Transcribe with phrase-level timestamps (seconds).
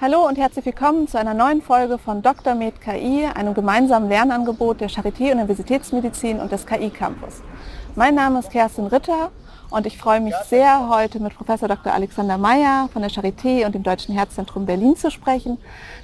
[0.00, 2.56] Hallo und herzlich willkommen zu einer neuen Folge von Dr.
[2.56, 7.42] Med KI, einem gemeinsamen Lernangebot der Charité Universitätsmedizin und des KI Campus.
[7.94, 9.30] Mein Name ist Kerstin Ritter
[9.70, 11.92] und ich freue mich sehr, heute mit Professor Dr.
[11.92, 15.58] Alexander Meyer von der Charité und dem Deutschen Herzzentrum Berlin zu sprechen.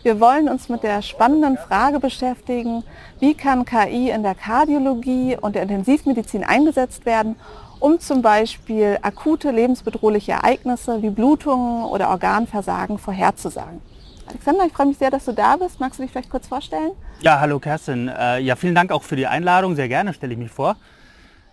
[0.04, 2.84] Wir wollen uns mit der spannenden Frage beschäftigen,
[3.18, 7.34] wie kann KI in der Kardiologie und der Intensivmedizin eingesetzt werden,
[7.80, 13.80] um zum Beispiel akute lebensbedrohliche Ereignisse wie Blutungen oder Organversagen vorherzusagen.
[14.28, 15.80] Alexander, ich freue mich sehr, dass du da bist.
[15.80, 16.90] Magst du dich vielleicht kurz vorstellen?
[17.20, 18.08] Ja, hallo Kerstin.
[18.08, 19.74] Äh, ja, vielen Dank auch für die Einladung.
[19.74, 20.76] Sehr gerne stelle ich mich vor.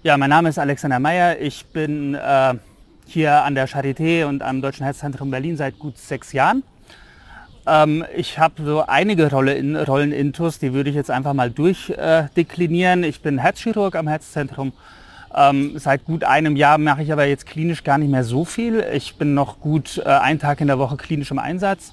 [0.03, 1.39] Ja, mein Name ist Alexander Meyer.
[1.39, 2.53] Ich bin äh,
[3.05, 6.63] hier an der Charité und am Deutschen Herzzentrum Berlin seit gut sechs Jahren.
[7.65, 11.49] Ähm, ich habe so einige Rolle in, Rollen intus, die würde ich jetzt einfach mal
[11.49, 13.03] durchdeklinieren.
[13.03, 14.73] Äh, ich bin Herzchirurg am Herzzentrum
[15.35, 18.85] ähm, seit gut einem Jahr mache ich aber jetzt klinisch gar nicht mehr so viel.
[18.93, 21.91] Ich bin noch gut äh, einen Tag in der Woche klinisch im Einsatz.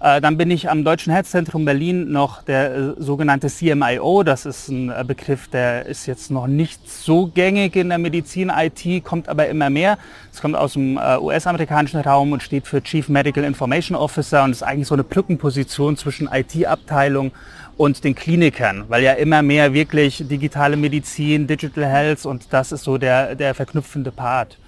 [0.00, 4.22] Äh, dann bin ich am Deutschen Herzzentrum Berlin noch der äh, sogenannte CMIO.
[4.22, 8.50] Das ist ein äh, Begriff, der ist jetzt noch nicht so gängig in der Medizin.
[8.50, 9.98] IT kommt aber immer mehr.
[10.32, 14.52] Es kommt aus dem äh, US-amerikanischen Raum und steht für Chief Medical Information Officer und
[14.52, 17.32] ist eigentlich so eine Brückenposition zwischen IT-Abteilung
[17.80, 22.84] und den Klinikern, weil ja immer mehr wirklich digitale Medizin, Digital Health und das ist
[22.84, 24.58] so der, der verknüpfende Part.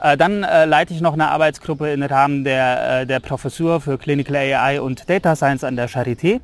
[0.00, 3.98] Äh, dann äh, leite ich noch eine Arbeitsgruppe im Rahmen der, äh, der Professur für
[3.98, 6.40] Clinical AI und Data Science an der Charité.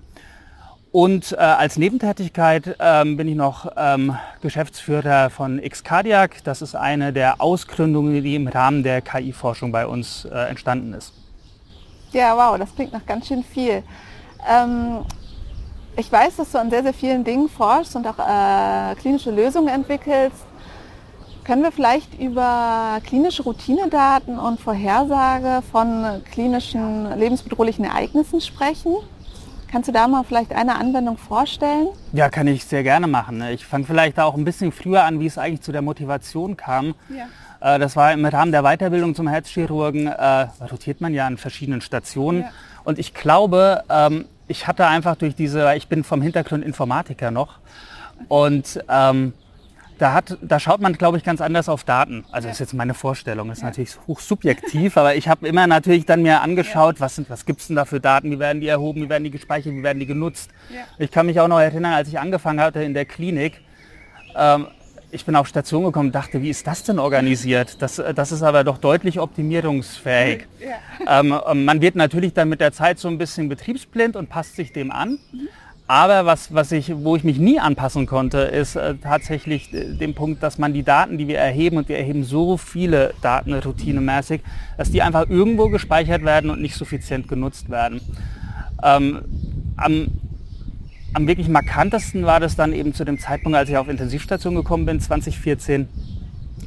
[0.93, 6.45] Und äh, als Nebentätigkeit ähm, bin ich noch ähm, Geschäftsführer von Xcardiac.
[6.45, 11.15] Das ist eine der Ausgründungen, die im Rahmen der KI-Forschung bei uns äh, entstanden ist.
[12.13, 13.83] Ja, wow, das klingt nach ganz schön viel.
[14.47, 14.99] Ähm,
[15.97, 19.69] ich weiß, dass du an sehr, sehr vielen Dingen forschst und auch äh, klinische Lösungen
[19.69, 20.45] entwickelst.
[21.45, 28.97] Können wir vielleicht über klinische Routinedaten und Vorhersage von klinischen lebensbedrohlichen Ereignissen sprechen?
[29.71, 31.89] Kannst du da mal vielleicht eine Anwendung vorstellen?
[32.13, 33.43] Ja, kann ich sehr gerne machen.
[33.53, 36.95] Ich fange vielleicht auch ein bisschen früher an, wie es eigentlich zu der Motivation kam.
[37.09, 37.75] Ja.
[37.75, 41.81] Äh, das war im Rahmen der Weiterbildung zum Herzchirurgen, äh, rotiert man ja an verschiedenen
[41.81, 42.43] Stationen.
[42.43, 42.51] Ja.
[42.85, 47.59] Und ich glaube, ähm, ich hatte einfach durch diese, ich bin vom Hintergrund Informatiker noch
[48.29, 49.33] und ähm,
[49.99, 52.25] da, hat, da schaut man, glaube ich, ganz anders auf Daten.
[52.31, 52.51] Also ja.
[52.51, 53.69] das ist jetzt meine Vorstellung, das ist ja.
[53.69, 57.01] natürlich hoch subjektiv, aber ich habe immer natürlich dann mir angeschaut, ja.
[57.01, 59.31] was, was gibt es denn da für Daten, wie werden die erhoben, wie werden die
[59.31, 60.51] gespeichert, wie werden die genutzt.
[60.99, 63.61] Ich kann mich auch noch erinnern, als ich angefangen hatte in der Klinik,
[64.37, 64.67] ähm,
[65.17, 67.83] ich bin auf Station gekommen und dachte, wie ist das denn organisiert?
[67.83, 70.47] Das, das ist aber doch deutlich optimierungsfähig.
[70.61, 71.21] Ja.
[71.21, 74.55] Ähm, ähm, man wird natürlich dann mit der Zeit so ein bisschen betriebsblind und passt
[74.57, 75.19] sich dem an.
[75.33, 75.49] Mhm.
[75.89, 80.15] Aber was, was ich, wo ich mich nie anpassen konnte, ist äh, tatsächlich äh, dem
[80.15, 84.43] Punkt, dass man die Daten, die wir erheben, und wir erheben so viele Daten routinemäßig,
[84.77, 88.01] dass die einfach irgendwo gespeichert werden und nicht suffizient genutzt werden.
[88.83, 89.23] Ähm,
[89.77, 90.09] am
[91.17, 94.85] am wirklich markantesten war das dann eben zu dem Zeitpunkt, als ich auf Intensivstation gekommen
[94.85, 95.89] bin, 2014.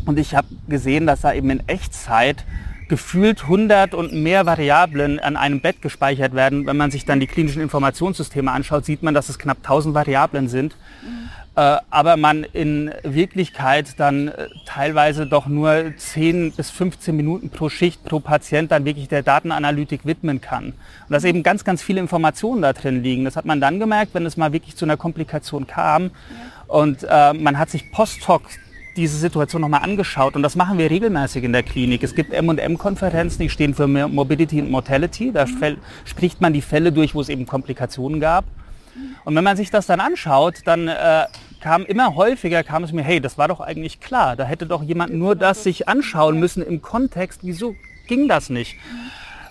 [0.08, 2.46] Und ich habe gesehen, dass da eben in Echtzeit
[2.90, 6.66] gefühlt 100 und mehr Variablen an einem Bett gespeichert werden.
[6.66, 10.50] Wenn man sich dann die klinischen Informationssysteme anschaut, sieht man, dass es knapp 1000 Variablen
[10.50, 10.76] sind.
[11.02, 11.30] Mhm.
[11.60, 17.70] Äh, aber man in Wirklichkeit dann äh, teilweise doch nur 10 bis 15 Minuten pro
[17.70, 20.68] Schicht pro Patient dann wirklich der Datenanalytik widmen kann.
[20.68, 20.74] Und
[21.10, 23.26] dass eben ganz, ganz viele Informationen da drin liegen.
[23.26, 26.04] Das hat man dann gemerkt, wenn es mal wirklich zu einer Komplikation kam.
[26.04, 26.10] Ja.
[26.68, 28.44] Und äh, man hat sich post hoc
[28.96, 32.04] diese Situation nochmal angeschaut und das machen wir regelmäßig in der Klinik.
[32.04, 35.32] Es gibt M&M-Konferenzen, die stehen für Morbidity und Mortality.
[35.32, 35.78] Da mhm.
[36.06, 38.46] spricht man die Fälle durch, wo es eben Komplikationen gab.
[39.26, 41.26] Und wenn man sich das dann anschaut, dann äh,
[41.62, 44.36] kam immer häufiger, kam es mir, hey, das war doch eigentlich klar.
[44.36, 47.42] Da hätte doch jemand nur das sich anschauen müssen im Kontext.
[47.44, 47.76] Wieso
[48.08, 48.76] ging das nicht?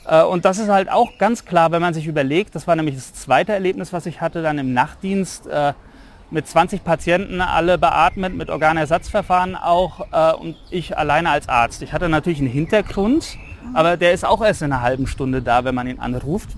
[0.06, 2.96] Äh, und das ist halt auch ganz klar, wenn man sich überlegt, das war nämlich
[2.96, 5.74] das zweite Erlebnis, was ich hatte dann im Nachtdienst, äh,
[6.30, 11.82] mit 20 Patienten, alle beatmet, mit Organersatzverfahren auch äh, und ich alleine als Arzt.
[11.82, 13.38] Ich hatte natürlich einen Hintergrund,
[13.74, 16.50] aber der ist auch erst in einer halben Stunde da, wenn man ihn anruft.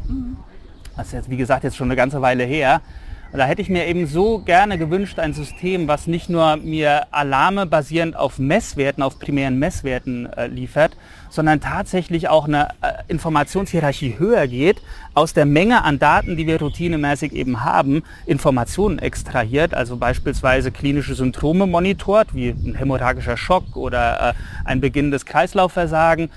[0.97, 2.81] Das ist jetzt, wie gesagt, jetzt schon eine ganze Weile her.
[3.33, 7.65] Da hätte ich mir eben so gerne gewünscht, ein System, was nicht nur mir Alarme
[7.65, 10.97] basierend auf Messwerten, auf primären Messwerten äh, liefert,
[11.29, 14.83] sondern tatsächlich auch eine äh, Informationshierarchie höher geht,
[15.15, 21.15] aus der Menge an Daten, die wir routinemäßig eben haben, Informationen extrahiert, also beispielsweise klinische
[21.15, 24.33] Symptome monitort, wie ein hämorrhagischer Schock oder äh,
[24.65, 26.31] ein beginnendes Kreislaufversagen,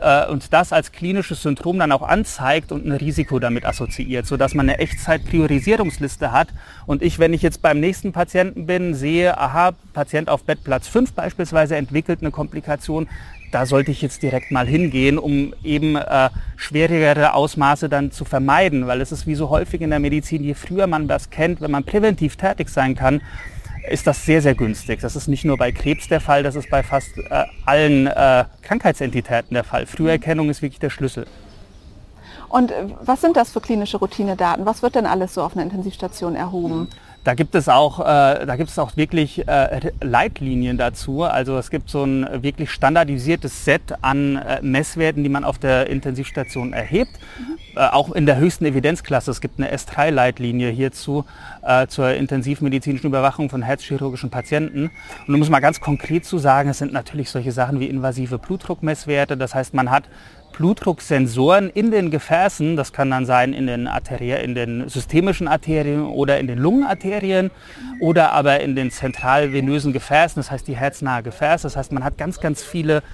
[0.00, 4.54] äh, und das als klinisches Syndrom dann auch anzeigt und ein Risiko damit assoziiert, sodass
[4.54, 6.48] man eine Echtzeit-Priorisierungsliste hat.
[6.86, 11.12] Und ich, wenn ich jetzt beim nächsten Patienten bin, sehe, aha, Patient auf Bettplatz 5
[11.12, 13.08] beispielsweise entwickelt eine Komplikation,
[13.50, 18.86] da sollte ich jetzt direkt mal hingehen, um eben äh, schwerere Ausmaße dann zu vermeiden,
[18.86, 21.70] weil es ist wie so häufig in der Medizin, je früher man das kennt, wenn
[21.70, 23.22] man präventiv tätig sein kann,
[23.90, 25.00] ist das sehr, sehr günstig.
[25.00, 28.44] Das ist nicht nur bei Krebs der Fall, das ist bei fast äh, allen äh,
[28.62, 29.86] Krankheitsentitäten der Fall.
[29.86, 31.26] Früherkennung ist wirklich der Schlüssel.
[32.48, 34.66] Und äh, was sind das für klinische Routinedaten?
[34.66, 36.88] Was wird denn alles so auf einer Intensivstation erhoben?
[37.28, 41.24] Da gibt es auch, äh, da gibt es auch wirklich äh, Leitlinien dazu.
[41.24, 45.88] Also es gibt so ein wirklich standardisiertes Set an äh, Messwerten, die man auf der
[45.90, 47.10] Intensivstation erhebt.
[47.38, 47.58] Mhm.
[47.76, 49.30] Äh, auch in der höchsten Evidenzklasse.
[49.30, 51.26] Es gibt eine S3-Leitlinie hierzu
[51.62, 54.90] äh, zur intensivmedizinischen Überwachung von herzchirurgischen Patienten.
[55.26, 58.38] Und um es mal ganz konkret zu sagen, es sind natürlich solche Sachen wie invasive
[58.38, 59.36] Blutdruckmesswerte.
[59.36, 60.04] Das heißt, man hat
[60.58, 66.04] Blutdrucksensoren in den Gefäßen, das kann dann sein in den, Arterie, in den systemischen Arterien
[66.04, 67.52] oder in den Lungenarterien
[68.00, 71.62] oder aber in den zentralvenösen Gefäßen, das heißt die herznahe Gefäße.
[71.62, 73.04] Das heißt, man hat ganz, ganz viele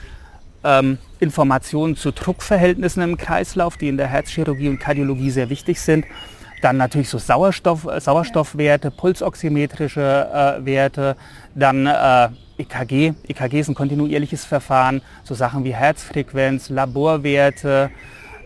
[0.64, 6.06] ähm, Informationen zu Druckverhältnissen im Kreislauf, die in der Herzchirurgie und Kardiologie sehr wichtig sind.
[6.62, 11.16] Dann natürlich so Sauerstoff, äh, Sauerstoffwerte, pulsoximetrische äh, Werte,
[11.54, 13.14] dann äh, EKG.
[13.28, 17.90] EKG ist ein kontinuierliches Verfahren, so Sachen wie Herzfrequenz, Laborwerte,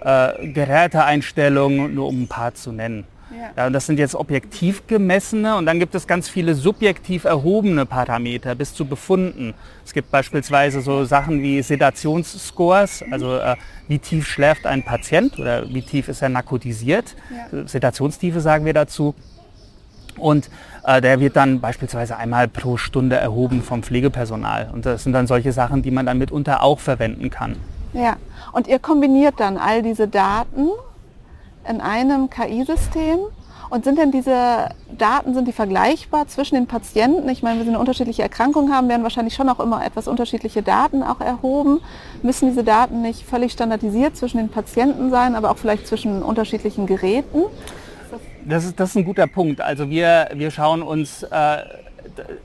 [0.00, 3.04] äh, Geräteeinstellungen, nur um ein paar zu nennen.
[3.30, 3.64] Ja.
[3.64, 8.54] Ja, das sind jetzt objektiv gemessene und dann gibt es ganz viele subjektiv erhobene Parameter
[8.54, 9.54] bis zu Befunden.
[9.84, 13.56] Es gibt beispielsweise so Sachen wie Sedationsscores, also äh,
[13.86, 17.16] wie tief schläft ein Patient oder wie tief ist er narkotisiert.
[17.52, 17.66] Ja.
[17.66, 19.14] Sedationstiefe sagen wir dazu.
[20.18, 20.50] Und
[20.84, 24.70] äh, der wird dann beispielsweise einmal pro Stunde erhoben vom Pflegepersonal.
[24.72, 27.56] Und das sind dann solche Sachen, die man dann mitunter auch verwenden kann.
[27.92, 28.16] Ja,
[28.52, 30.68] und ihr kombiniert dann all diese Daten
[31.68, 33.18] in einem KI-System.
[33.70, 37.28] Und sind denn diese Daten, sind die vergleichbar zwischen den Patienten?
[37.28, 40.62] Ich meine, wenn sie eine unterschiedliche Erkrankung haben, werden wahrscheinlich schon auch immer etwas unterschiedliche
[40.62, 41.80] Daten auch erhoben.
[42.22, 46.86] Müssen diese Daten nicht völlig standardisiert zwischen den Patienten sein, aber auch vielleicht zwischen unterschiedlichen
[46.86, 47.42] Geräten?
[48.44, 49.60] Das ist, das ist ein guter Punkt.
[49.60, 51.58] Also wir, wir schauen uns, äh,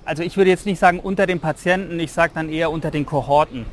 [0.06, 3.06] also ich würde jetzt nicht sagen unter den Patienten, ich sage dann eher unter den
[3.06, 3.66] Kohorten.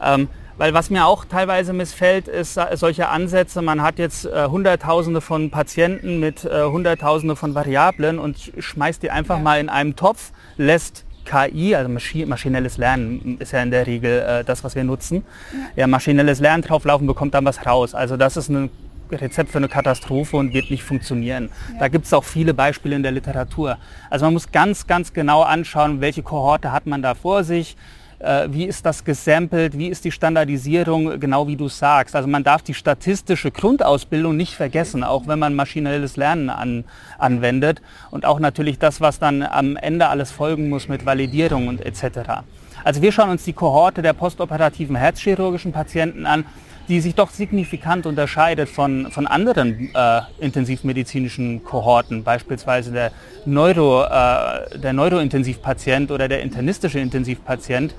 [0.00, 0.14] Ja.
[0.14, 0.28] Ähm,
[0.58, 5.50] weil was mir auch teilweise missfällt, ist solche Ansätze, man hat jetzt äh, Hunderttausende von
[5.50, 9.42] Patienten mit äh, Hunderttausende von Variablen und schmeißt die einfach ja.
[9.42, 14.44] mal in einem Topf, lässt KI, also maschinelles Lernen ist ja in der Regel äh,
[14.44, 15.24] das, was wir nutzen.
[15.52, 15.82] Ja.
[15.82, 17.94] ja, maschinelles Lernen drauflaufen, bekommt dann was raus.
[17.94, 18.70] Also das ist ein
[19.10, 21.50] Rezept für eine Katastrophe und wird nicht funktionieren.
[21.72, 21.80] Ja.
[21.80, 23.78] Da gibt es auch viele Beispiele in der Literatur.
[24.10, 27.76] Also man muss ganz, ganz genau anschauen, welche Kohorte hat man da vor sich,
[28.18, 32.16] äh, wie ist das gesampelt, wie ist die Standardisierung, genau wie du sagst.
[32.16, 36.84] Also man darf die statistische Grundausbildung nicht vergessen, auch wenn man maschinelles Lernen an,
[37.18, 41.84] anwendet und auch natürlich das, was dann am Ende alles folgen muss mit Validierung und
[41.84, 42.42] etc.
[42.84, 46.44] Also wir schauen uns die Kohorte der postoperativen herzchirurgischen Patienten an
[46.88, 53.12] die sich doch signifikant unterscheidet von, von anderen äh, intensivmedizinischen Kohorten, beispielsweise der,
[53.44, 57.94] Neuro, äh, der Neurointensivpatient oder der internistische Intensivpatient.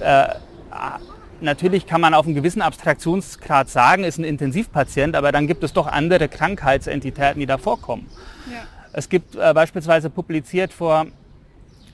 [0.00, 0.28] Äh,
[1.40, 5.72] natürlich kann man auf einen gewissen Abstraktionsgrad sagen, ist ein Intensivpatient, aber dann gibt es
[5.72, 8.08] doch andere Krankheitsentitäten, die da vorkommen.
[8.50, 8.62] Ja.
[8.94, 11.06] Es gibt äh, beispielsweise publiziert vor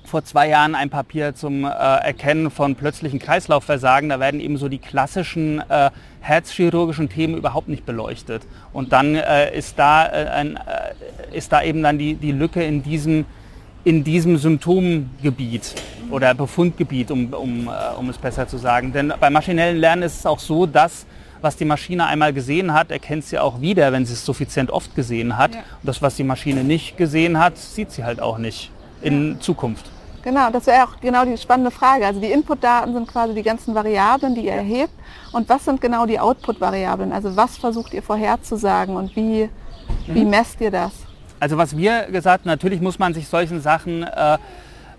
[0.08, 4.08] vor zwei Jahren ein Papier zum äh, Erkennen von plötzlichen Kreislaufversagen.
[4.08, 5.90] Da werden eben so die klassischen äh,
[6.20, 8.46] herzchirurgischen Themen überhaupt nicht beleuchtet.
[8.72, 12.62] Und dann äh, ist, da, äh, ein, äh, ist da eben dann die, die Lücke
[12.64, 13.24] in diesem,
[13.84, 15.74] in diesem Symptomgebiet
[16.10, 18.92] oder Befundgebiet, um, um, äh, um es besser zu sagen.
[18.92, 21.06] Denn beim maschinellen Lernen ist es auch so, dass
[21.40, 24.94] was die Maschine einmal gesehen hat, erkennt sie auch wieder, wenn sie es suffizient oft
[24.94, 25.54] gesehen hat.
[25.54, 25.60] Ja.
[25.60, 28.70] Und das, was die Maschine nicht gesehen hat, sieht sie halt auch nicht
[29.02, 29.40] in ja.
[29.40, 29.90] Zukunft.
[30.22, 32.06] Genau, das wäre auch genau die spannende Frage.
[32.06, 34.92] Also die Input-Daten sind quasi die ganzen Variablen, die ihr erhebt.
[35.32, 37.12] Und was sind genau die Output-Variablen?
[37.12, 40.14] Also was versucht ihr vorherzusagen und wie, mhm.
[40.14, 40.92] wie messt ihr das?
[41.40, 44.38] Also was wir gesagt haben, natürlich muss man sich solchen Sachen äh,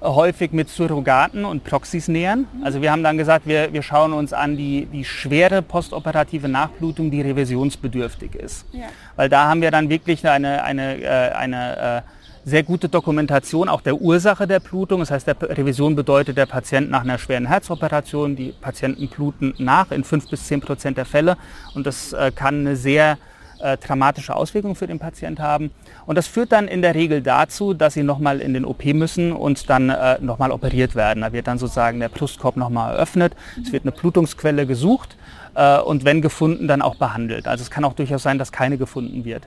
[0.02, 2.48] häufig mit Surrogaten und Proxys nähern.
[2.54, 2.64] Mhm.
[2.64, 7.12] Also wir haben dann gesagt, wir, wir schauen uns an die, die schwere postoperative Nachblutung,
[7.12, 8.66] die revisionsbedürftig ist.
[8.72, 8.88] Ja.
[9.16, 12.02] Weil da haben wir dann wirklich eine, eine, äh, eine äh,
[12.46, 15.00] sehr gute Dokumentation auch der Ursache der Blutung.
[15.00, 19.91] Das heißt, der Revision bedeutet, der Patient nach einer schweren Herzoperation, die Patienten bluten nach
[19.91, 21.38] in fünf bis zehn Prozent der Fälle
[21.75, 23.17] und das äh, kann eine sehr
[23.60, 25.72] äh, dramatische Auswirkung für den Patient haben.
[26.05, 29.31] Und das führt dann in der Regel dazu, dass sie nochmal in den OP müssen
[29.34, 31.22] und dann äh, nochmal operiert werden.
[31.22, 35.17] Da wird dann sozusagen der Brustkorb nochmal eröffnet, es wird eine Blutungsquelle gesucht
[35.55, 37.48] äh, und wenn gefunden, dann auch behandelt.
[37.48, 39.43] Also es kann auch durchaus sein, dass keine gefunden wird.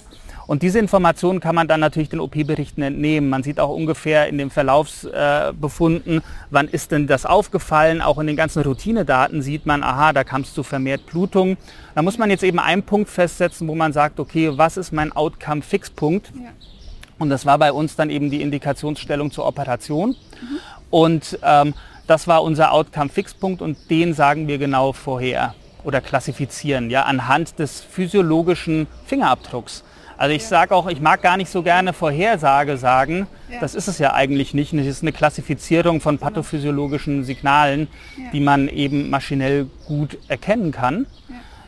[0.52, 3.30] Und diese Informationen kann man dann natürlich den OP-Berichten entnehmen.
[3.30, 8.02] Man sieht auch ungefähr in den Verlaufsbefunden, äh, wann ist denn das aufgefallen.
[8.02, 11.56] Auch in den ganzen Routinedaten sieht man, aha, da kam es zu vermehrt Blutung.
[11.94, 15.10] Da muss man jetzt eben einen Punkt festsetzen, wo man sagt, okay, was ist mein
[15.12, 16.32] Outcome-Fixpunkt?
[16.34, 16.50] Ja.
[17.18, 20.10] Und das war bei uns dann eben die Indikationsstellung zur Operation.
[20.10, 20.58] Mhm.
[20.90, 21.72] Und ähm,
[22.06, 27.80] das war unser Outcome-Fixpunkt und den sagen wir genau vorher oder klassifizieren, ja, anhand des
[27.80, 29.82] physiologischen Fingerabdrucks.
[30.16, 33.26] Also ich sage auch, ich mag gar nicht so gerne Vorhersage sagen.
[33.50, 33.60] Ja.
[33.60, 34.72] Das ist es ja eigentlich nicht.
[34.72, 38.30] Es ist eine Klassifizierung von pathophysiologischen Signalen, ja.
[38.32, 41.06] die man eben maschinell gut erkennen kann.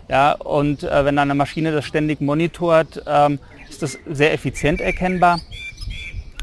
[0.09, 4.33] Ja, ja und äh, wenn dann eine Maschine das ständig monitort, ähm, ist das sehr
[4.33, 5.41] effizient erkennbar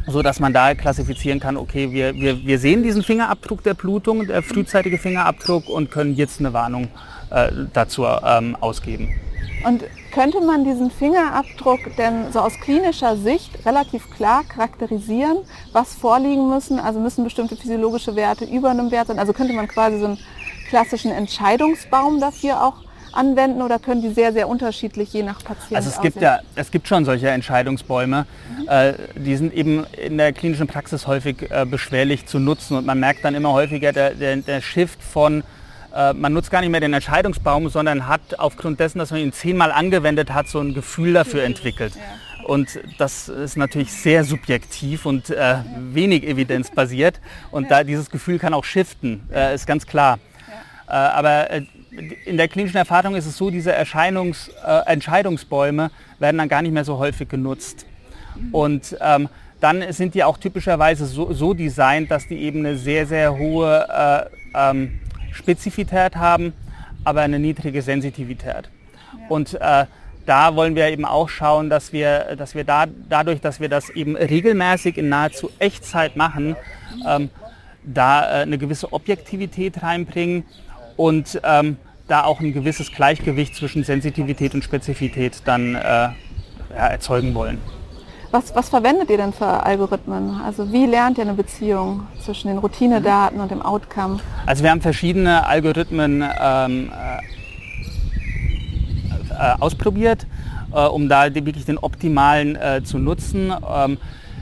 [0.07, 4.27] so dass man da klassifizieren kann, okay, wir, wir, wir sehen diesen Fingerabdruck der Blutung,
[4.27, 6.87] der frühzeitige Fingerabdruck und können jetzt eine Warnung
[7.29, 9.09] äh, dazu ähm, ausgeben.
[9.63, 15.37] Und könnte man diesen Fingerabdruck denn so aus klinischer Sicht relativ klar charakterisieren,
[15.71, 16.79] was vorliegen müssen?
[16.79, 19.19] Also müssen bestimmte physiologische Werte über einem Wert sein?
[19.19, 20.19] Also könnte man quasi so einen
[20.69, 22.75] klassischen Entscheidungsbaum dafür auch
[23.13, 26.71] anwenden oder können die sehr, sehr unterschiedlich je nach Patient Also es gibt ja, es
[26.71, 28.25] gibt schon solche Entscheidungsbäume.
[28.57, 28.67] Mhm.
[28.69, 32.99] Äh, die sind eben in der klinischen Praxis häufig äh, beschwerlich zu nutzen und man
[32.99, 35.43] merkt dann immer häufiger der, der, der Shift von
[35.93, 39.73] man nutzt gar nicht mehr den Entscheidungsbaum, sondern hat aufgrund dessen, dass man ihn zehnmal
[39.73, 41.93] angewendet hat, so ein Gefühl dafür entwickelt.
[42.43, 47.19] Und das ist natürlich sehr subjektiv und äh, wenig evidenzbasiert.
[47.51, 50.19] Und da dieses Gefühl kann auch shiften, äh, ist ganz klar.
[50.87, 51.61] Äh, aber äh,
[52.25, 56.73] in der klinischen Erfahrung ist es so, diese Erscheinungs, äh, Entscheidungsbäume werden dann gar nicht
[56.73, 57.85] mehr so häufig genutzt.
[58.51, 59.29] Und ähm,
[59.59, 64.29] dann sind die auch typischerweise so, so, designt, dass die eben eine sehr, sehr hohe
[64.53, 64.99] äh, ähm,
[65.31, 66.53] Spezifität haben,
[67.03, 68.69] aber eine niedrige Sensitivität.
[69.19, 69.27] Ja.
[69.29, 69.85] Und äh,
[70.25, 73.89] da wollen wir eben auch schauen, dass wir, dass wir da, dadurch, dass wir das
[73.89, 76.55] eben regelmäßig in nahezu Echtzeit machen,
[77.07, 77.29] ähm,
[77.83, 80.43] da äh, eine gewisse Objektivität reinbringen
[80.95, 86.13] und ähm, da auch ein gewisses Gleichgewicht zwischen Sensitivität und Spezifität dann äh, ja,
[86.69, 87.57] erzeugen wollen.
[88.31, 90.39] Was, was, verwendet ihr denn für Algorithmen?
[90.41, 94.19] Also wie lernt ihr eine Beziehung zwischen den Routinedaten und dem Outcome?
[94.45, 96.91] Also wir haben verschiedene Algorithmen ähm,
[99.31, 100.27] äh, ausprobiert,
[100.73, 103.51] äh, um da wirklich den optimalen äh, zu nutzen.
[103.69, 103.97] Ähm,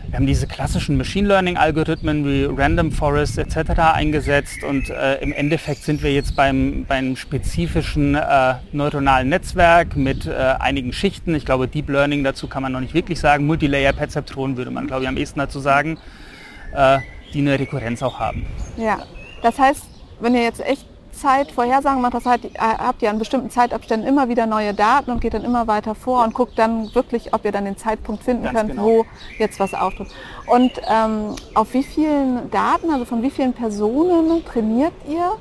[0.10, 3.80] wir haben diese klassischen Machine Learning Algorithmen wie Random Forest etc.
[3.94, 10.26] eingesetzt und äh, im Endeffekt sind wir jetzt beim, beim spezifischen äh, neuronalen Netzwerk mit
[10.26, 11.36] äh, einigen Schichten.
[11.36, 13.46] Ich glaube Deep Learning dazu kann man noch nicht wirklich sagen.
[13.46, 16.00] Multilayer Perzeptron würde man glaube ich am ehesten dazu sagen,
[16.74, 17.00] äh,
[17.34, 18.48] die eine Rekurrenz auch haben.
[18.78, 19.04] Ja,
[19.44, 19.84] das heißt,
[20.22, 20.89] wenn ihr jetzt echt
[21.20, 25.22] Zeitvorhersagen macht, das heißt, äh, habt ihr an bestimmten Zeitabständen immer wieder neue Daten und
[25.22, 28.44] geht dann immer weiter vor und guckt dann wirklich, ob ihr dann den Zeitpunkt finden
[28.44, 28.84] Ganz könnt, genau.
[28.84, 29.06] wo
[29.38, 30.08] jetzt was auftritt.
[30.48, 35.32] Und ähm, auf wie vielen Daten, also von wie vielen Personen trainiert ihr?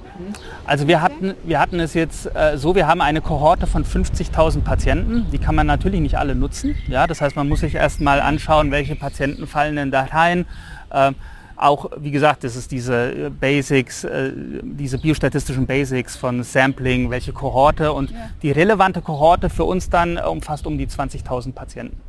[0.66, 4.62] Also wir hatten, wir hatten es jetzt äh, so, wir haben eine Kohorte von 50.000
[4.62, 6.76] Patienten, die kann man natürlich nicht alle nutzen.
[6.88, 10.46] Ja, das heißt, man muss sich erst mal anschauen, welche Patienten fallen denn da rein.
[10.90, 11.12] Äh,
[11.58, 17.32] auch, wie gesagt, das ist diese äh, Basics, äh, diese biostatistischen Basics von Sampling, welche
[17.32, 18.30] Kohorte und ja.
[18.42, 22.00] die relevante Kohorte für uns dann umfasst um die 20.000 Patienten.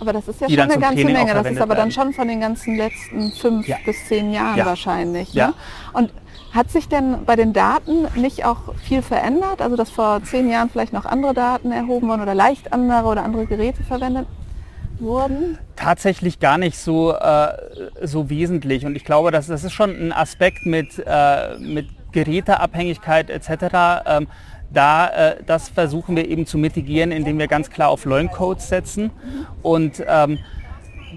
[0.00, 1.34] Aber das ist ja schon eine ganze Training Menge.
[1.34, 3.76] Das ist aber dann schon von den ganzen letzten fünf ja.
[3.84, 4.66] bis zehn Jahren ja.
[4.66, 5.34] wahrscheinlich.
[5.34, 5.40] Ne?
[5.40, 5.54] Ja.
[5.92, 6.12] Und
[6.52, 9.60] hat sich denn bei den Daten nicht auch viel verändert?
[9.60, 13.24] Also dass vor zehn Jahren vielleicht noch andere Daten erhoben wurden oder leicht andere oder
[13.24, 14.26] andere Geräte verwendet
[15.00, 15.58] wurden?
[15.76, 17.52] Tatsächlich gar nicht so, äh,
[18.02, 18.86] so wesentlich.
[18.86, 24.02] Und ich glaube, dass, das ist schon ein Aspekt mit, äh, mit Geräteabhängigkeit etc.
[24.06, 24.28] Ähm,
[24.72, 29.10] da, äh, das versuchen wir eben zu mitigieren, indem wir ganz klar auf Learn-Codes setzen
[29.62, 30.38] und ähm,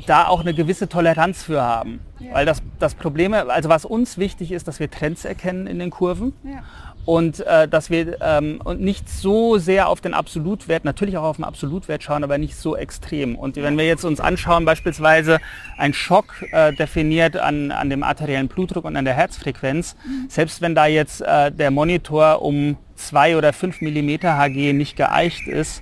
[0.08, 2.00] da auch eine gewisse Toleranz für haben.
[2.20, 2.34] Ja.
[2.34, 5.90] Weil das, das Problem, also was uns wichtig ist, dass wir Trends erkennen in den
[5.90, 6.34] Kurven.
[6.44, 6.64] Ja
[7.06, 11.38] und äh, dass wir ähm, und nicht so sehr auf den Absolutwert, natürlich auch auf
[11.38, 13.36] den Absolutwert schauen, aber nicht so extrem.
[13.36, 15.40] Und wenn wir jetzt uns anschauen, beispielsweise
[15.78, 20.30] ein Schock äh, definiert an, an dem arteriellen Blutdruck und an der Herzfrequenz, mhm.
[20.30, 25.48] selbst wenn da jetzt äh, der Monitor um zwei oder fünf Millimeter Hg nicht geeicht
[25.48, 25.82] ist,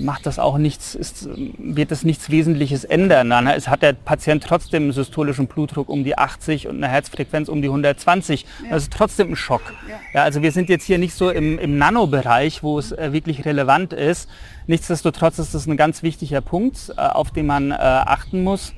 [0.00, 1.28] macht das auch nichts, ist,
[1.58, 3.30] wird das nichts Wesentliches ändern.
[3.30, 7.48] Dann es hat der Patient trotzdem einen systolischen Blutdruck um die 80 und eine Herzfrequenz
[7.48, 8.42] um die 120.
[8.42, 8.70] Ja.
[8.70, 9.62] Das ist trotzdem ein Schock.
[9.88, 10.00] Ja.
[10.14, 10.22] ja.
[10.22, 13.92] also wir sind jetzt hier nicht so im, im Nanobereich, wo es äh, wirklich relevant
[13.92, 14.28] ist.
[14.66, 18.72] Nichtsdestotrotz ist das ein ganz wichtiger Punkt, äh, auf den man äh, achten muss.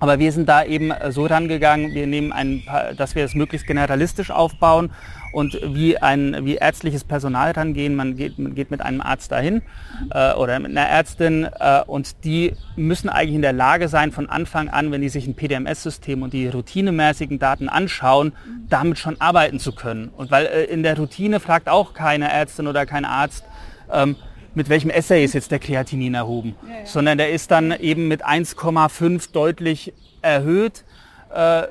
[0.00, 2.62] Aber wir sind da eben so rangegangen, wir nehmen ein
[2.96, 4.92] dass wir es möglichst generalistisch aufbauen
[5.32, 7.94] und wie ein wie ärztliches Personal rangehen.
[7.94, 9.62] Man geht, man geht mit einem Arzt dahin
[10.10, 14.28] äh, oder mit einer Ärztin äh, und die müssen eigentlich in der Lage sein, von
[14.28, 18.32] Anfang an, wenn die sich ein PDMS-System und die routinemäßigen Daten anschauen,
[18.68, 20.08] damit schon arbeiten zu können.
[20.16, 23.44] Und weil äh, in der Routine fragt auch keine Ärztin oder kein Arzt,
[23.92, 24.16] ähm,
[24.54, 26.86] mit welchem Essay ist jetzt der Kreatinin erhoben, ja, ja.
[26.86, 29.92] sondern der ist dann eben mit 1,5 deutlich
[30.22, 30.84] erhöht
[31.32, 31.68] äh,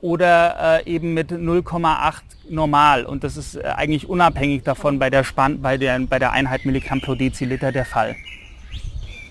[0.00, 2.14] oder äh, eben mit 0,8
[2.48, 3.04] normal.
[3.04, 6.64] Und das ist äh, eigentlich unabhängig davon bei der, Span bei der, bei der Einheit
[6.64, 8.16] Milligramm pro Deziliter der Fall.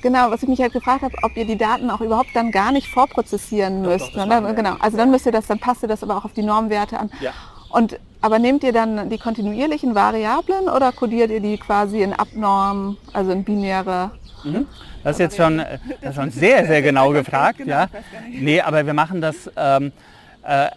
[0.02, 2.72] Genau, was ich mich halt gefragt habe, ob ihr die Daten auch überhaupt dann gar
[2.72, 4.16] nicht vorprozessieren müsst.
[4.16, 6.34] Doch, doch, genau, also dann müsst ihr das, dann passt ihr das aber auch auf
[6.34, 7.12] die Normwerte an.
[7.20, 7.32] Ja.
[7.70, 12.98] Und, aber nehmt ihr dann die kontinuierlichen Variablen oder kodiert ihr die quasi in Abnorm,
[13.12, 14.12] also in binäre?
[14.44, 14.68] Mhm.
[15.04, 17.58] Das ist jetzt schon, das ist schon sehr, sehr genau gefragt.
[17.58, 17.88] genau, ja.
[18.30, 19.92] Nee, aber wir machen das ähm, äh,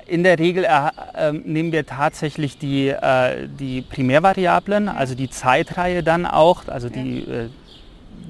[0.07, 6.26] in der Regel äh, nehmen wir tatsächlich die, äh, die Primärvariablen, also die Zeitreihe dann
[6.26, 7.49] auch, also die äh,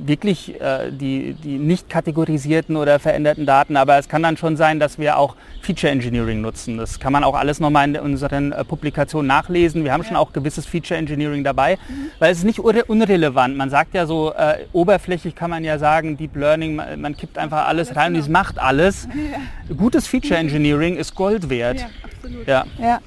[0.05, 4.81] wirklich äh, die, die nicht kategorisierten oder veränderten Daten, aber es kann dann schon sein,
[4.81, 6.79] dass wir auch Feature Engineering nutzen.
[6.79, 9.85] Das kann man auch alles nochmal in unseren äh, Publikationen nachlesen.
[9.85, 10.09] Wir haben ja.
[10.09, 12.11] schon auch gewisses Feature Engineering dabei, mhm.
[12.19, 13.57] weil es ist nicht unrelevant.
[13.57, 17.39] Man sagt ja so, äh, oberflächlich kann man ja sagen, Deep Learning, man, man kippt
[17.39, 19.09] einfach alles, alles rein und es macht alles.
[19.23, 19.75] Ja.
[19.77, 21.81] Gutes Feature Engineering ist Gold wert.
[21.81, 22.47] Ja, absolut.
[22.47, 23.01] Ja.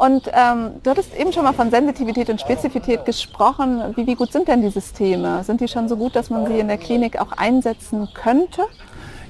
[0.00, 3.82] Und ähm, du hattest eben schon mal von Sensitivität und Spezifität gesprochen.
[3.96, 5.44] Wie, wie gut sind denn die Systeme?
[5.44, 8.62] Sind die schon so gut, dass man sie in der Klinik auch einsetzen könnte?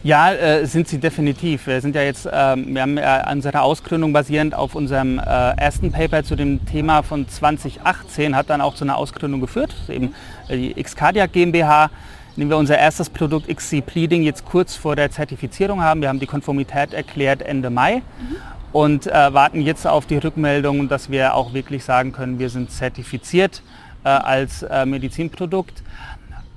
[0.04, 1.66] Ja, äh, sind sie definitiv.
[1.66, 5.22] Wir sind ja jetzt, ähm, wir haben ja unsere Ausgründung basierend auf unserem äh,
[5.56, 10.14] ersten Paper zu dem Thema von 2018, hat dann auch zu einer Ausgründung geführt, eben
[10.46, 11.90] äh, die Xcardiac GmbH,
[12.36, 16.00] in dem wir unser erstes Produkt XC Pleading jetzt kurz vor der Zertifizierung haben.
[16.00, 17.96] Wir haben die Konformität erklärt Ende Mai.
[17.96, 18.36] Mhm
[18.72, 22.70] und äh, warten jetzt auf die Rückmeldung, dass wir auch wirklich sagen können, wir sind
[22.70, 23.62] zertifiziert
[24.04, 25.82] äh, als äh, Medizinprodukt.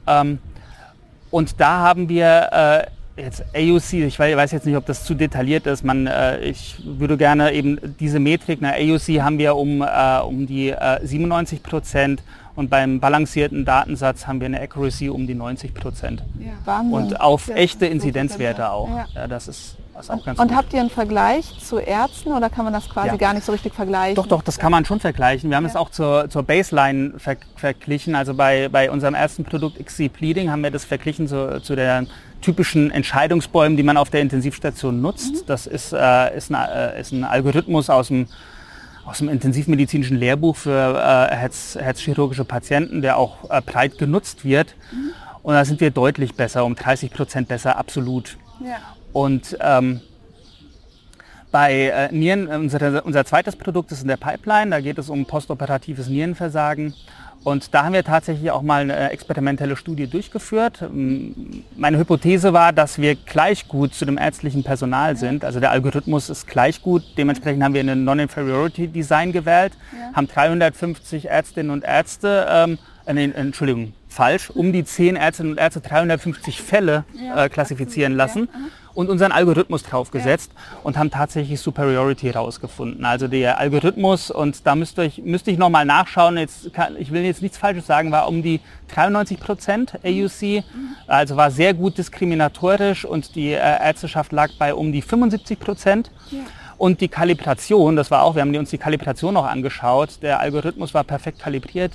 [0.07, 0.39] Ähm,
[1.31, 2.85] und da haben wir
[3.17, 6.77] äh, jetzt AUC, ich weiß jetzt nicht, ob das zu detailliert ist, man, äh, ich
[6.83, 12.23] würde gerne eben diese Metrik, na, AUC haben wir um, äh, um die 97 Prozent
[12.55, 16.23] und beim balancierten Datensatz haben wir eine Accuracy um die 90 Prozent.
[16.39, 16.81] Ja.
[16.81, 18.89] Und auf echte Inzidenzwerte auch.
[18.89, 19.05] Ja.
[19.15, 19.27] ja.
[19.27, 22.89] das ist das und, und habt ihr einen Vergleich zu Ärzten oder kann man das
[22.89, 23.15] quasi ja.
[23.15, 24.15] gar nicht so richtig vergleichen?
[24.15, 25.49] Doch, doch, das kann man schon vergleichen.
[25.49, 25.69] Wir haben ja.
[25.69, 28.15] es auch zur, zur Baseline ver verglichen.
[28.15, 32.07] Also bei, bei unserem ersten Produkt XC Pleading haben wir das verglichen zu, zu den
[32.41, 35.33] typischen Entscheidungsbäumen, die man auf der Intensivstation nutzt.
[35.33, 35.45] Mhm.
[35.47, 38.27] Das ist, äh, ist, ein, äh, ist ein Algorithmus aus dem
[39.05, 44.75] aus dem intensivmedizinischen Lehrbuch für äh, Herz, herzchirurgische Patienten, der auch äh, breit genutzt wird.
[44.91, 45.11] Mhm.
[45.43, 48.37] Und da sind wir deutlich besser, um 30 Prozent besser, absolut.
[48.63, 48.77] Ja.
[49.13, 50.01] Und ähm,
[51.51, 55.25] bei äh, Nieren, unser, unser zweites Produkt ist in der Pipeline, da geht es um
[55.25, 56.95] postoperatives Nierenversagen.
[57.43, 60.83] Und da haben wir tatsächlich auch mal eine experimentelle Studie durchgeführt.
[61.75, 65.43] Meine Hypothese war, dass wir gleich gut zu dem ärztlichen Personal sind.
[65.43, 67.03] Also der Algorithmus ist gleich gut.
[67.17, 70.15] Dementsprechend haben wir einen Non-Inferiority Design gewählt, ja.
[70.15, 75.81] haben 350 Ärztinnen und Ärzte, ähm, äh, Entschuldigung, falsch, um die 10 Ärztinnen und Ärzte
[75.81, 77.03] 350 Fälle
[77.35, 78.47] äh, klassifizieren lassen.
[78.51, 78.59] Ja
[78.93, 80.77] und unseren Algorithmus draufgesetzt ja.
[80.83, 83.05] und haben tatsächlich Superiority herausgefunden.
[83.05, 87.23] Also der Algorithmus, und da müsste ich, müsste ich nochmal nachschauen, jetzt kann, ich will
[87.23, 88.59] jetzt nichts Falsches sagen, war um die
[88.93, 90.63] 93 Prozent AUC, mhm.
[91.07, 96.11] also war sehr gut diskriminatorisch und die äh, Ärzteschaft lag bei um die 75 Prozent.
[96.31, 96.39] Ja.
[96.77, 100.93] Und die Kalibration, das war auch, wir haben uns die Kalibration noch angeschaut, der Algorithmus
[100.93, 101.93] war perfekt kalibriert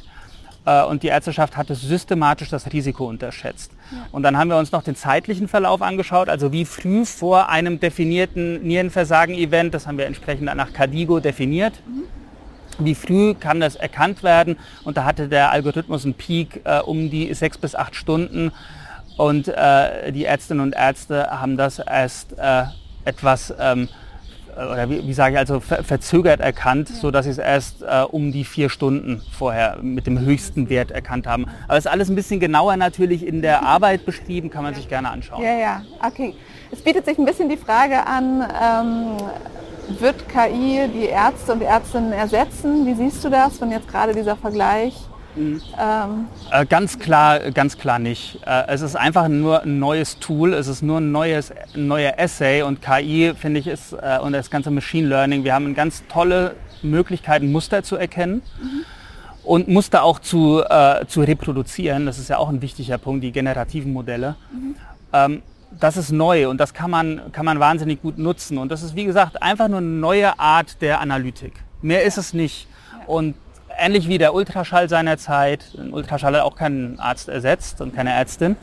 [0.64, 3.72] und die Ärzteschaft hatte systematisch das Risiko unterschätzt.
[3.90, 4.06] Ja.
[4.12, 7.80] Und dann haben wir uns noch den zeitlichen Verlauf angeschaut, also wie früh vor einem
[7.80, 12.84] definierten Nierenversagen-Event, das haben wir entsprechend nach Cardigo definiert, mhm.
[12.84, 14.58] wie früh kann das erkannt werden.
[14.84, 18.52] Und da hatte der Algorithmus einen Peak äh, um die sechs bis acht Stunden.
[19.16, 22.64] Und äh, die Ärztinnen und Ärzte haben das erst äh,
[23.04, 23.88] etwas ähm,
[24.58, 26.96] oder wie, wie sage ich also ver verzögert erkannt, ja.
[26.96, 30.90] so dass sie es erst äh, um die vier Stunden vorher mit dem höchsten Wert
[30.90, 31.46] erkannt haben.
[31.66, 34.88] Aber es ist alles ein bisschen genauer natürlich in der Arbeit beschrieben, kann man sich
[34.88, 35.42] gerne anschauen.
[35.42, 36.34] Ja, ja, okay.
[36.70, 39.16] Es bietet sich ein bisschen die Frage an, ähm,
[40.00, 42.86] wird KI die Ärzte und Ärztinnen ersetzen?
[42.86, 44.94] Wie siehst du das, wenn jetzt gerade dieser Vergleich
[45.34, 45.60] Mhm.
[45.78, 46.26] Ähm.
[46.50, 48.40] Äh, ganz klar, ganz klar nicht.
[48.46, 52.62] Äh, es ist einfach nur ein neues Tool, es ist nur ein neues, neuer Essay
[52.62, 56.56] und KI, finde ich, ist äh, und das ganze Machine Learning, wir haben ganz tolle
[56.82, 58.42] Möglichkeiten, Muster zu erkennen.
[58.60, 58.84] Mhm.
[59.44, 60.62] Und Muster auch zu,
[61.06, 64.36] zu reproduzieren, das ist ja auch ein wichtiger Punkt, die generativen Modelle.
[64.52, 64.74] Mhm.
[65.14, 68.58] Ähm, das ist neu und das kann man, kann man wahnsinnig gut nutzen.
[68.58, 71.52] Und das ist, wie gesagt, einfach nur eine neue Art der Analytik.
[71.82, 72.66] Mehr ist es nicht.
[73.06, 73.34] Und
[73.78, 78.12] ähnlich wie der Ultraschall seiner Zeit, ein Ultraschall hat auch keinen Arzt ersetzt und keine
[78.12, 78.56] Ärztin.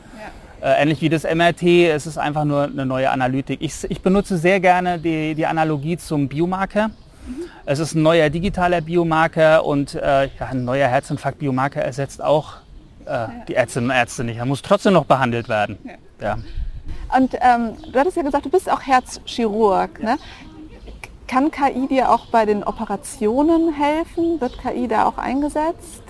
[0.60, 0.68] Ja.
[0.68, 3.60] Äh, ähnlich wie das MRT, es ist einfach nur eine neue Analytik.
[3.60, 6.88] Ich, ich benutze sehr gerne die, die Analogie zum Biomarker.
[6.88, 6.92] Mhm.
[7.66, 12.56] Es ist ein neuer digitaler Biomarker und äh, ja, ein neuer Herzinfarkt-Biomarker ersetzt auch
[13.04, 13.30] äh, ja.
[13.48, 14.38] die Ärztinnen und Ärzte nicht.
[14.38, 15.78] Er muss trotzdem noch behandelt werden.
[16.20, 16.38] Ja.
[17.16, 20.02] Und ähm, du hattest ja gesagt, du bist auch Herzchirurg.
[20.02, 20.16] Ne?
[21.26, 24.40] Kann KI dir auch bei den Operationen helfen?
[24.40, 26.02] Wird KI da auch eingesetzt?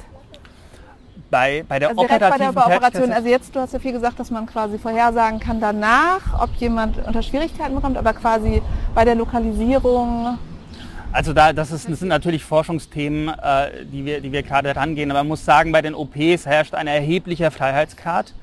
[1.31, 4.21] Bei, bei der also operativen bei der Operation, also jetzt, du hast ja viel gesagt,
[4.21, 8.63] dass man quasi vorhersagen kann danach, ob jemand unter Schwierigkeiten bekommt, aber quasi
[8.95, 10.39] bei der Lokalisierung
[11.13, 15.11] also da, das, ist, das sind natürlich Forschungsthemen, äh, die, wir, die wir gerade rangehen.
[15.11, 18.35] Aber man muss sagen, bei den OPs herrscht ein erheblicher Freiheitsgrad.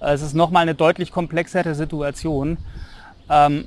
[0.00, 0.08] Ja.
[0.08, 2.58] Äh, es ist nochmal eine deutlich komplexere Situation.
[3.28, 3.66] Ähm,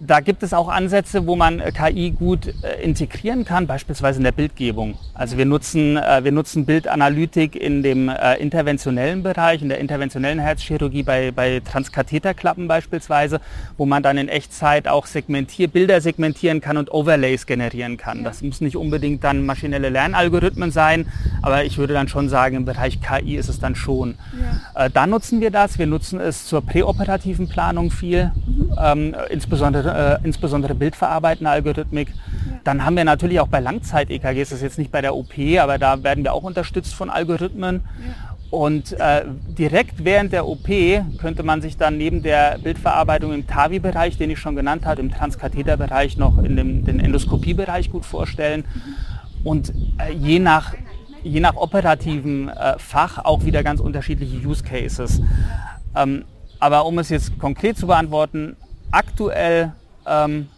[0.00, 4.24] da gibt es auch Ansätze, wo man äh, KI gut äh, integrieren kann, beispielsweise in
[4.24, 4.94] der Bildgebung.
[5.12, 11.02] Also wir nutzen, äh, wir nutzen Bildanalytik in dem interventionellen Bereich, in der interventionellen Herzchirurgie
[11.02, 13.40] bei, bei Transkatheterklappen beispielsweise,
[13.76, 18.24] wo man dann in Echtzeit auch segmentier, Bilder segmentieren kann und Overlays generieren kann.
[18.24, 21.06] Das muss nicht unbedingt dann maschinelle Lernalgorithmen sein,
[21.42, 24.14] aber ich würde dann schon sagen, im Bereich KI ist es dann schon.
[24.74, 24.88] Ja.
[24.88, 25.78] Da nutzen wir das.
[25.78, 28.72] Wir nutzen es zur präoperativen Planung viel, mhm.
[28.82, 32.08] ähm, insbesondere äh, insbesondere bildverarbeitende Algorithmik.
[32.08, 32.60] Ja.
[32.64, 35.78] Dann haben wir natürlich auch bei Langzeit-EKGs, das ist jetzt nicht bei der OP, aber
[35.78, 37.82] da werden wir auch unterstützt von Algorithmen.
[38.04, 38.14] Ja.
[38.50, 40.68] Und äh, direkt während der OP
[41.18, 45.12] könnte man sich dann neben der Bildverarbeitung im TAVI-Bereich, den ich schon genannt habe, im
[45.12, 48.64] Transkatheterbereich noch in dem, den Endoskopiebereich gut vorstellen.
[48.74, 49.46] Mhm.
[49.46, 50.74] Und äh, je nach
[51.22, 55.20] je nach operativen äh, Fach auch wieder ganz unterschiedliche Use Cases.
[55.94, 56.24] Ähm,
[56.58, 58.56] aber um es jetzt konkret zu beantworten,
[58.90, 59.72] aktuell
[60.06, 60.48] ähm,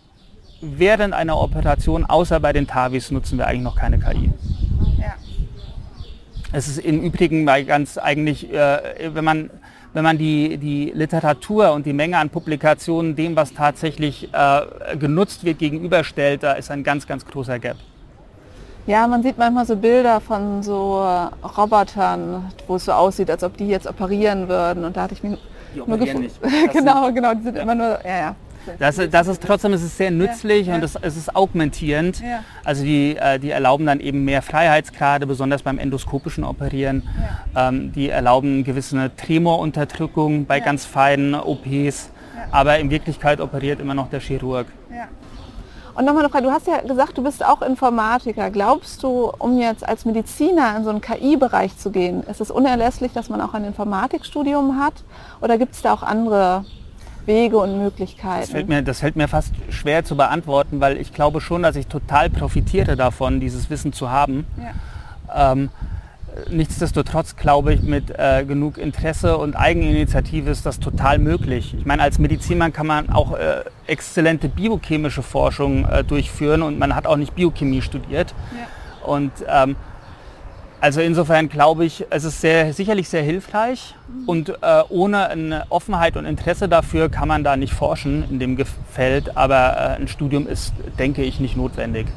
[0.60, 4.30] während einer Operation, außer bei den TAVIs, nutzen wir eigentlich noch keine KI.
[4.98, 5.14] Ja.
[6.52, 9.50] Es ist im Übrigen ganz eigentlich, äh, wenn man
[9.94, 15.44] wenn man die, die Literatur und die Menge an Publikationen dem, was tatsächlich äh, genutzt
[15.44, 17.76] wird, gegenüberstellt, da ist ein ganz, ganz großer Gap.
[18.86, 21.06] Ja, man sieht manchmal so Bilder von so
[21.56, 24.84] Robotern, wo es so aussieht, als ob die jetzt operieren würden.
[24.84, 25.38] Und da hatte ich mich
[25.74, 26.40] nur nicht.
[26.72, 27.62] genau, genau, die sind ja.
[27.62, 28.36] immer nur, ja, ja.
[28.78, 32.20] Das, das ist trotzdem es ist sehr nützlich ja, und es, es ist augmentierend.
[32.20, 32.44] Ja.
[32.64, 37.08] Also die, äh, die erlauben dann eben mehr Freiheitsgrade, besonders beim endoskopischen Operieren.
[37.54, 37.68] Ja.
[37.68, 42.10] Ähm, die erlauben gewisse Tremorunterdrückung bei ganz feinen OPs.
[42.50, 44.66] Aber in Wirklichkeit operiert immer noch der Chirurg.
[45.94, 48.50] Und nochmal eine Frage, du hast ja gesagt, du bist auch Informatiker.
[48.50, 53.12] Glaubst du, um jetzt als Mediziner in so einen KI-Bereich zu gehen, ist es unerlässlich,
[53.12, 54.94] dass man auch ein Informatikstudium hat?
[55.42, 56.64] Oder gibt es da auch andere
[57.26, 58.40] Wege und Möglichkeiten?
[58.40, 61.76] Das fällt, mir, das fällt mir fast schwer zu beantworten, weil ich glaube schon, dass
[61.76, 64.46] ich total profitiere davon, dieses Wissen zu haben.
[64.56, 65.52] Ja.
[65.52, 65.70] Ähm,
[66.50, 71.74] nichtsdestotrotz glaube ich, mit äh, genug Interesse und Eigeninitiative ist das total möglich.
[71.78, 76.94] Ich meine, als Medizinmann kann man auch äh, exzellente biochemische Forschung äh, durchführen und man
[76.94, 78.34] hat auch nicht Biochemie studiert.
[78.52, 79.06] Ja.
[79.06, 79.76] Und ähm,
[80.82, 84.28] also insofern glaube ich, es ist sehr, sicherlich sehr hilfreich mhm.
[84.28, 88.58] und äh, ohne eine Offenheit und Interesse dafür kann man da nicht forschen in dem
[88.90, 92.08] Feld, aber äh, ein Studium ist, denke ich, nicht notwendig.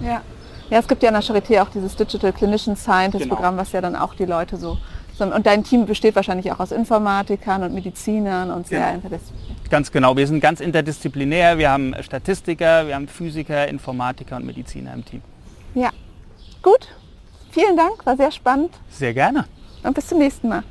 [0.00, 0.20] Ja.
[0.68, 3.36] ja, es gibt ja an der Charité auch dieses Digital Clinician Scientist genau.
[3.36, 4.78] Programm, was ja dann auch die Leute so...
[5.20, 8.94] Und dein Team besteht wahrscheinlich auch aus Informatikern und Medizinern und sehr genau.
[8.94, 9.56] interdisziplinär.
[9.70, 11.58] Ganz genau, wir sind ganz interdisziplinär.
[11.58, 15.22] Wir haben Statistiker, wir haben Physiker, Informatiker und Mediziner im Team.
[15.74, 15.90] Ja,
[16.62, 16.88] gut.
[17.58, 18.72] Vielen Dank, war sehr spannend.
[18.88, 19.44] Sehr gerne.
[19.82, 20.62] Und bis zum nächsten Mal.